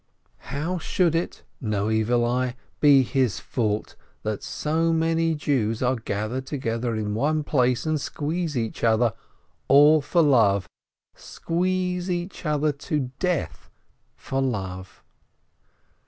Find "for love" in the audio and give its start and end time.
10.01-10.67, 14.15-15.03